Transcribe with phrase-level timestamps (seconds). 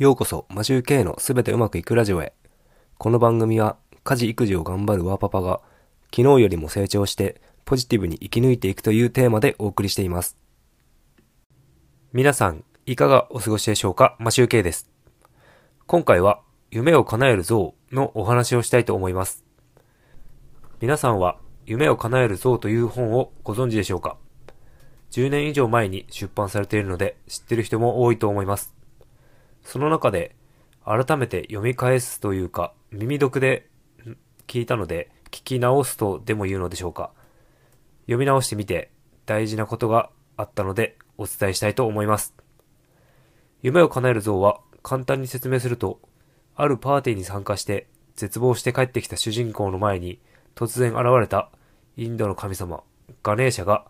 [0.00, 2.32] ようこそ、マジュー K のすべてうまくいくラジオへ。
[2.96, 5.60] この番組は、家事育児を頑張るワーパパが、
[6.04, 10.38] 昨日よりも成長して、ポジティブに生き抜いていくというテーマでお送りしています。
[12.14, 14.16] 皆さん、いかがお過ごしでしょうか？
[14.18, 14.88] マシュー K です。
[15.86, 16.40] 今回は、
[16.70, 19.44] 夢を叶える像のお話をしたいと思います。
[20.80, 21.36] 皆さんは、
[21.66, 24.16] 夢を叶える像という本をご存知でしょうか
[25.10, 28.72] ？10年以上前に出版されているので知ってる人も多いと思います。
[29.64, 30.34] その中で
[30.84, 33.68] 改めて読み返すというか耳読で
[34.46, 37.12] 聞いたので聞き直すとでも言うのでしょうか。
[38.02, 38.90] 読み直してみて
[39.26, 42.34] 大事なことがあったのでお伝えしたいと思います。
[43.62, 46.00] 夢を叶える像は簡単に説明すると
[46.56, 47.86] あるパーティーに参加して
[48.16, 50.18] 絶望して帰ってきた主人公の前に
[50.54, 51.50] 突然現れた
[51.96, 52.82] インドの神様
[53.22, 53.84] ガネーシャが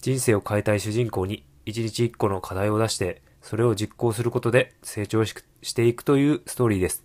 [0.00, 5.34] 人生を変えたい主人公に一日一個の課題を出してそれを実行することで成長し
[5.74, 7.04] ていくというストーリーです。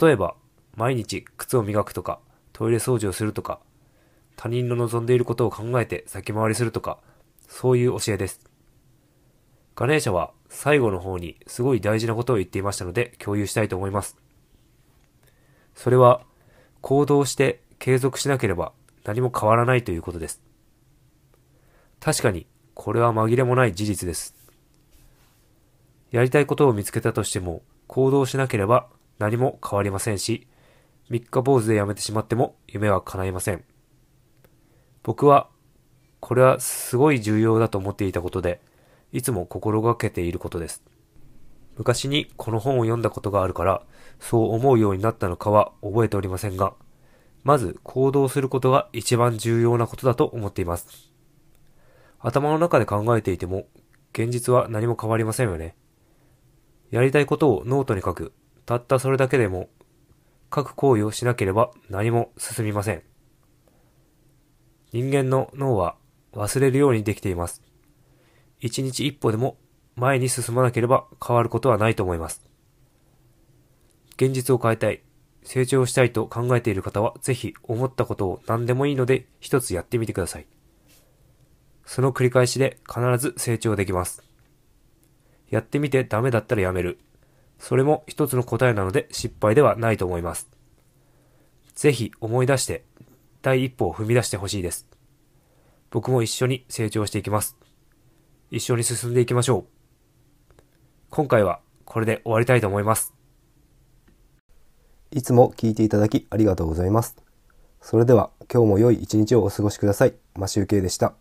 [0.00, 0.34] 例えば
[0.76, 2.20] 毎日靴を磨くとか
[2.52, 3.60] トイレ掃除をするとか
[4.36, 6.98] 他人の望んでいることを考えて先回りするとか
[7.48, 8.40] そういう教えです。
[9.74, 14.16] ガネーシャは最後の方にすごい大事なことを言っていましたので共有したいと思います。
[15.74, 16.22] それは
[16.80, 18.72] 行動して継続しなければ
[19.04, 20.42] 何も変わらないということです。
[22.00, 24.37] 確かにこれは紛れもない事実です。
[26.10, 30.46] やりたいことを見つけたとしても行動しなければ何も変わりませんし、
[31.10, 33.64] 三日坊主でやめてしまっても夢は叶いません。
[35.02, 35.48] 僕は
[36.20, 38.60] これはすごい重要だと思っていたことで、
[39.12, 40.82] いつも心がけていることです。
[41.76, 43.82] 昔にこの本を読んだことがあるから、
[44.18, 46.74] そう思うようになったのかは覚えておりませんが、
[47.44, 51.12] まず行動することが一番重要なことだと思っています。
[52.18, 53.66] 頭の中で考えていても、
[54.12, 55.76] 現実は何も変わりませんよね。
[56.90, 58.32] やりたいことをノートに書く。
[58.66, 59.68] たったそれだけでも、
[60.54, 63.02] 書く行為をしなければ何も進みません。
[64.92, 65.96] 人間の脳は
[66.32, 67.62] 忘れるようにできています。
[68.60, 69.58] 一日一歩でも
[69.96, 72.48] 前に進まなければ変わることはないと思います。
[74.16, 75.02] 現実を変えたい、
[75.42, 80.46] 成長したいと考えている方は、ぜひ思ったことを何でもいいので一つやってみてください。
[81.84, 84.27] その繰り返しで必ず成長できます。
[85.50, 86.98] やってみてダメだったらやめる。
[87.58, 90.48] それも一つの答えなので失敗ではないと思います。
[91.74, 92.84] ぜひ思い出して
[93.42, 94.86] 第一歩を踏み出してほしいです。
[95.90, 97.56] 僕も一緒に成長していきます。
[98.50, 99.64] 一緒に進んでいきましょう。
[101.10, 103.14] 今回はこれで終わりたいと思います。
[105.10, 107.16] いつも聞いていただきありがとうございます。
[107.80, 110.14] それでは今日も良い一日をお過ごしください。
[110.36, 111.14] マシュウケイでした。